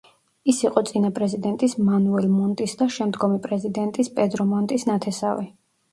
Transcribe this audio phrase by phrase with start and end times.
[0.53, 5.51] ის იყო წინა პრეზიდენტის მანუელ მონტის და შემდგომი პრეზიდენტის პედრო მონტის ნათესავი.